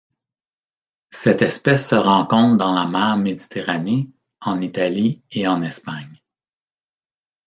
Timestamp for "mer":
2.87-3.17